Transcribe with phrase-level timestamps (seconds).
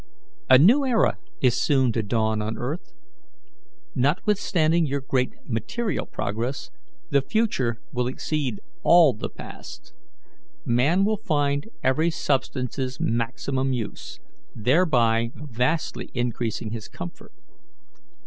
[0.49, 2.95] "A new era is soon to dawn on earth.
[3.93, 6.71] Notwithstanding your great material progress,
[7.11, 9.93] the future will exceed all the past.
[10.65, 14.19] Man will find every substance's maximum use,
[14.55, 17.31] thereby vastly increasing his comfort.